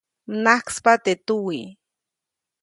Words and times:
Mnajkspa 0.41 0.93
teʼ 1.03 1.17
tuwiʼ. 1.27 1.67